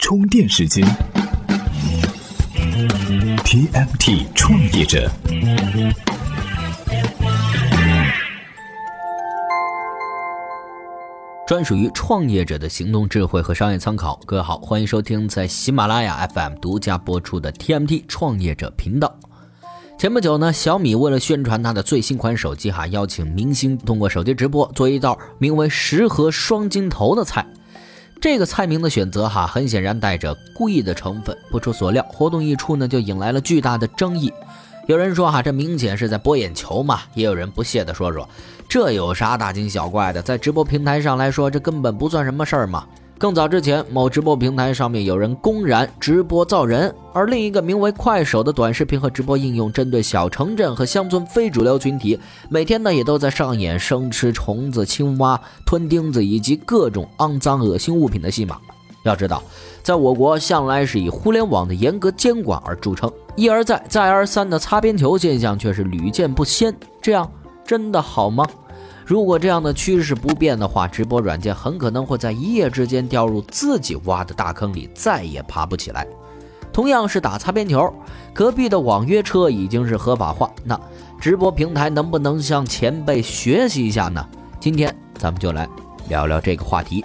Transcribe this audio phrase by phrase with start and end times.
[0.00, 0.84] 充电时间
[3.44, 5.08] ，TMT 创业者，
[11.46, 14.18] 专属于创业者的行动智慧和商业参考。
[14.24, 19.14] 各位好，欢迎收听在喜马拉雅 FM 独家播出的 TMT 创业者频道。
[19.98, 27.46] 前不久呢，小米为了宣传它的最新款手机，哈，邀请明星通过手机直播做一道名为“十盒双金头”的菜。
[28.20, 31.34] 这个菜名的选择哈，很显然带着故意的成分。
[31.50, 34.30] 不出所料，活动一出呢，就引来了巨大的争议。
[34.86, 38.28] 有人说哈，这明显是在博眼球嘛；也有人不屑地说说，
[38.68, 40.20] 这有啥大惊小怪的？
[40.20, 42.86] 在直播平台上来说，这根本不算什么事儿嘛。
[43.20, 58.56] 更早之前，某直播平台上面有人公然直播造人，而另一个名为快手的短视频和直播应用，针对小城镇和乡村非主流群体，每天呢也都在上演生吃虫子、青蛙、吞钉子以及各种肮脏恶心物品的戏码。
[59.04, 59.42] 要知道，
[59.82, 66.74] 在我国向来是以互联网的严格监管而著称，一而再、再而三的擦边球现象却是屡见不鲜。
[67.02, 67.30] 这样
[67.66, 68.46] 真的好吗？
[69.10, 76.06] 如果这样的趋势不变的话，直播软件很可能会在一夜之间掉入自己挖的大坑里，再也爬不起来。
[76.72, 77.92] 同样是打擦边球，
[78.32, 80.80] 隔壁的网约车已经是合法化，那
[81.20, 84.24] 直播平台能不能向前辈学习一下呢？
[84.60, 85.68] 今天咱们就来
[86.08, 87.04] 聊聊这个话题。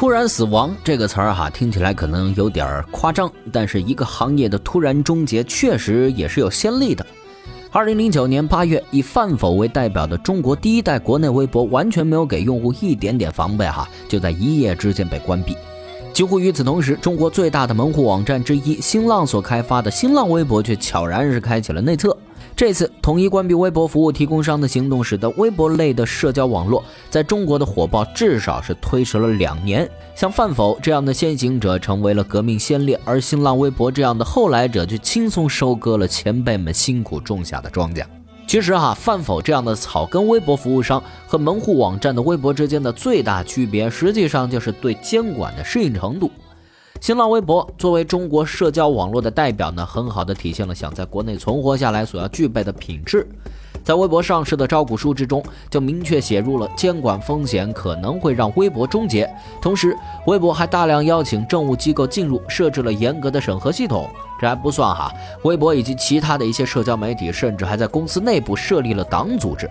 [0.00, 7.04] 突然死亡这个词儿哈，听起来可能有点夸张，但是一个行业的突然终结确实也是有先例的。
[7.70, 15.54] 二零零九年八月，以饭否为代表的中国第一代国内微博完全没有给用户一点点防备哈，就在一夜之间被关闭。
[16.14, 22.16] 几乎与此同时，中国最大的门户网站之一新浪所开发的新浪微博却悄然是开启了内测。
[22.60, 29.90] 这次统一关闭微博服务提供商的行动，使得微博类的社交网络在中国的火爆至少是推迟了两年。
[30.14, 38.04] 像饭否这样的先行者成为了革命先烈，而新浪微博这样的后来者却轻松收割了前辈们辛苦种下的庄稼。
[38.46, 46.30] 其实哈，饭否这样的草根微博服务商和门户网站的微博之间的最大区别，实际上就是对监管的适应程度。
[46.98, 53.26] 新浪微博作为中国社交网络的代表呢，很好的体现了想在国内存活下来所要具备的品质。
[53.82, 59.28] 在微博上市的招股书之中，就明确写入了监管风险可能会让微博终结。
[59.62, 59.96] 同时，
[60.26, 64.06] 微博还大量邀请政务机构进入，设置了严格的审核系统。
[64.38, 65.10] 这还不算哈，
[65.44, 69.70] 微博以及其他的一些社交媒体，甚至还在公司内部设立了党组织。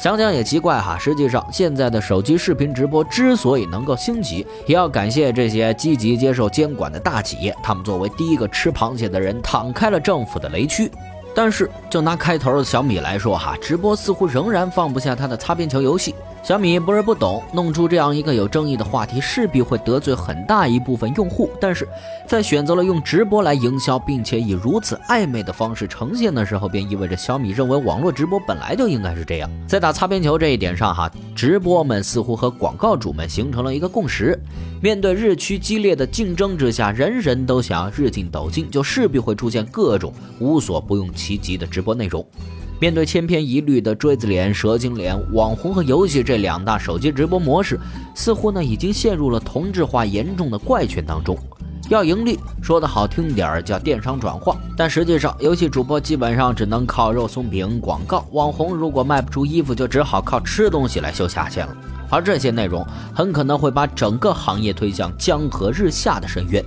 [0.00, 10.90] 想想也奇怪哈，实际上现在的手机视频直播之所以能够兴起，也要感谢这些积极接受监管的大企业，他们作为第一个吃螃蟹的人，躺开了政府的雷区。
[11.34, 16.14] 但是就拿开头的小米来说哈，直播似乎仍然放不下他的擦边球游戏。
[16.42, 21.50] 小米不是不懂，弄出这样一个有争议的话题，势必会得罪很大一部分用户。
[21.60, 21.86] 但是
[22.26, 29.50] 在选择了用直播来营销，并且以如此暧昧的方式呈现的时候，便意味着小米认为网络直播本来就应该是这样。
[29.66, 34.38] 在打擦边球这一点上，哈，直播们似乎和广告主们形成了一个共识：
[34.82, 42.24] 面对日趋激烈的竞争之下，人人都想要日进斗金，就势必会出现各种无所不用其极的直播内容。
[42.80, 47.78] 面对千篇一律的锥子脸、蛇精脸、网红和游戏这两大手机直播模式，
[48.14, 51.36] 似乎呢已经陷入了同质化严重的怪圈当中。
[51.90, 61.76] 要盈利，说的好听点儿叫电商转化，但实际上，游戏主播基本上只能靠肉松饼广告；网红如果卖不出衣服，就只好靠吃东西来秀下限了。
[62.08, 66.64] 而这些内容很可能会把整个行业推向江河日下的深渊。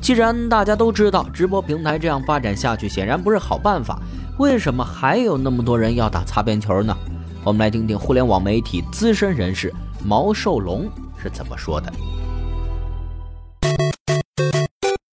[0.00, 4.00] 既然大家都知道直播平台这样发展下去显然不是好办法。
[4.38, 6.96] 为什么还有那么多人要打擦边球呢？
[7.44, 9.72] 我们来听听互联网媒体资深人士
[10.04, 10.88] 毛寿龙
[11.22, 11.92] 是怎么说的。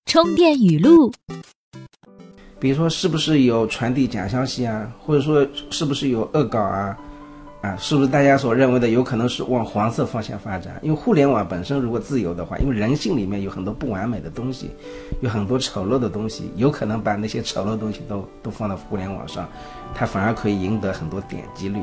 [0.06, 1.12] 充电语录，
[2.60, 6.98] 比如说是不是有传递假消息啊，或者说是不是有恶搞啊？
[7.62, 10.80] 啊，是不是大家所认为的有可能是往黄色方向发展？
[10.82, 14.72] 因为互联网本身如果自由的话，因为人性里面有很多不完美的东西，
[15.20, 19.46] 有很多丑陋的东西，有可能把那些丑陋的东西都都放到互联网上，
[19.94, 21.82] 它反而可以赢得很多点击率。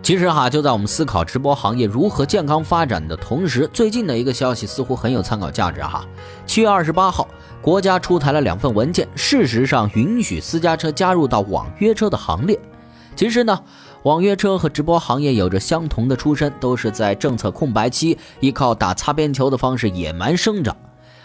[0.00, 6.06] 其实哈，就在我们思考直播行业如何健康发展的同时，最近的一个消息似乎很有参考价值哈。
[6.46, 7.26] 七月二十八号，
[7.60, 12.56] 国家出台了两份文件，事实上允许私家车加入到网约车的行列。
[13.18, 13.60] 其实呢，
[14.04, 20.76] 网约车和直播行业有着相同的出身，都是在政策空白期依靠打擦边球的方式野蛮生长。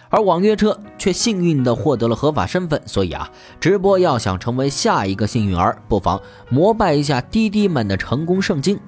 [0.09, 3.29] 而网约车却幸运地获得了合法身份，所以啊，
[3.59, 6.19] 直播要想成为下一个幸运儿，不妨
[6.49, 8.79] 膜拜一下滴滴们的成功圣经。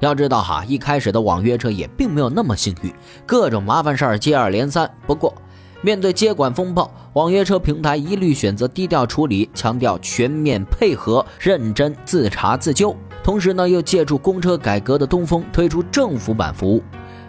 [0.00, 2.92] 要知道哈，一开始的网约车也并没有那么幸运，
[3.24, 4.90] 各种麻烦事儿接二连三。
[5.06, 5.32] 不过，
[5.82, 12.94] 面对接管风暴，网约车平台一律选择低调处理，强调全面配合、认真自查自纠。
[13.22, 16.82] 同时呢，又借助公车改革的东风，推出政府版服务。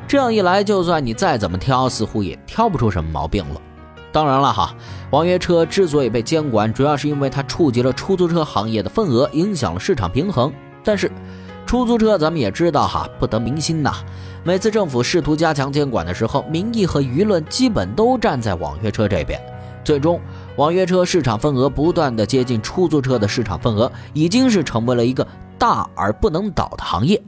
[0.07, 3.61] 这样一来，就算你再怎么挑，似乎也挑不出什么毛病了。
[4.11, 4.75] 当然了哈，
[5.11, 10.51] 网约车之所以被监管，主要是因为它触及了出租车行业的份额，影响了市场平衡。
[10.83, 11.09] 但是，
[11.71, 13.93] 出租车咱们也知道哈，不得民心呐。
[14.43, 19.41] 每次政府试图加强监管的时候，民意和舆论基本都站在网约车这边。
[19.81, 20.19] 最终，
[20.57, 25.25] 网约车市场份额不断的接近出租车的市场份额，已经是成为了一个
[25.57, 27.23] 大而不能倒的行业。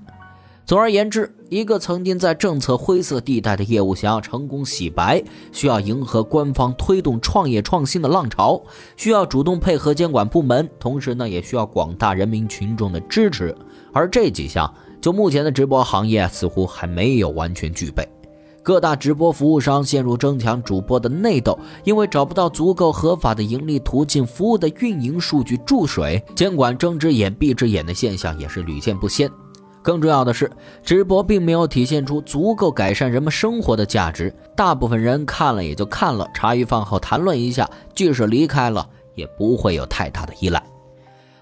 [0.66, 5.22] 总而言之，一个曾经在政策灰色地带的业务，想要成功洗白，
[5.52, 8.64] 需要迎合官方推动创业创新的浪潮，
[8.96, 13.54] 需要主动配合监管部门，同时呢，也需要广大人民群众的支持。
[13.92, 18.08] 而这几项，就目前的直播行业，似乎还没有完全具备。
[18.64, 29.30] 各大直播服务商陷入争抢主播的内斗，因为找不到足够合法的盈利途径，服务的运营数据注水，监管睁只眼闭只眼的现象也是屡见不鲜。
[29.84, 30.50] 更重要的是，
[30.84, 34.34] 直播并没有体现出足够改善人们生活的价值。
[34.56, 40.64] 大部分人看了也就看了，茶余饭后谈论一下，即使离开了，也不会有太大的依赖。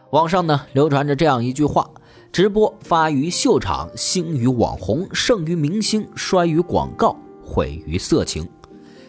[0.09, 1.89] 网上呢流传着这样一句话：
[2.33, 8.49] 直播发于秀场，兴于网红，胜于明星，衰于广告，毁于色情。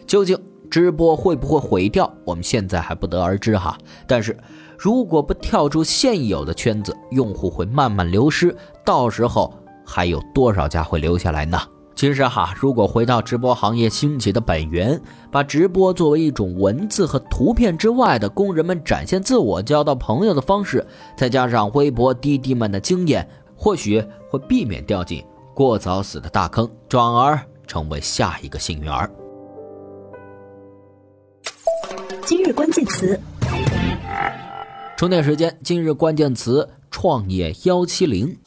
[0.05, 0.37] 究竟
[0.73, 2.11] 直播会不会毁掉？
[2.25, 3.77] 我们现在还不得而知哈。
[4.07, 4.35] 但是。
[4.75, 8.53] 如果不跳出现有的圈子，用户会慢慢流失，
[8.83, 9.53] 到时候
[9.85, 11.57] 还有多少家会留下来呢？
[11.95, 14.99] 其实哈，如果回到直播行业兴起的本源，
[15.31, 20.85] 把直播作为一种文字和图片之外的工人们展现自我、交到朋友的方式，
[21.15, 23.25] 再加上微博、滴滴们的经验，
[23.55, 25.23] 或许会避免掉进
[25.53, 29.09] 过早死的大坑，转而成为下一个幸运儿。
[32.25, 33.19] 今日关键词。
[34.95, 38.37] 充电时间，今日关键词：创业幺七零。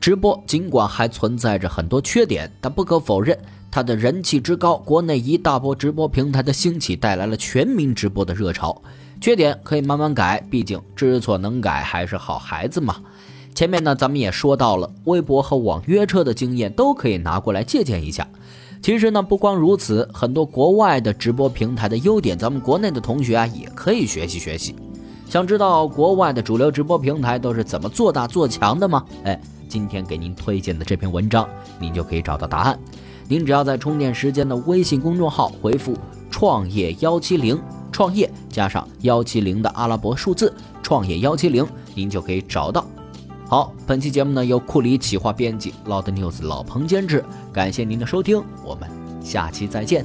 [0.00, 3.36] 直播尽管还存在着很多缺点，但不可否认，
[3.70, 8.80] 它的人气之高，国内一大波直播平台的兴起，带来了全民直播的热潮。
[9.20, 12.96] 缺点可以慢慢改，毕竟知错能改还是好孩子嘛。
[13.54, 18.28] 前面呢，咱们也说到了，微博和网约车的经验都可以拿过来借鉴一下。
[18.84, 24.76] 其实呢，不光如此，很多国外的直播平台的优点，咱们国内的同学啊也可以学习学习。
[25.26, 29.02] 想知道国外的主流直播平台都是怎么做大做强的吗？
[29.24, 29.40] 哎，
[29.70, 31.48] 今天给您推荐的这篇文章，
[31.80, 32.78] 您就可以找到答案。
[33.26, 35.96] 您只要在充电时间的微信公众号回复
[36.30, 37.58] “创业幺七零”，
[37.90, 40.52] 创业加上幺七零的阿拉伯数字，
[40.82, 42.84] 创业幺七零，您就可以找到。
[43.54, 48.90] 好，本期节目呢由库里企划编辑，Loud News 老彭监制，感谢您的收听，我们
[49.22, 50.04] 下期再见。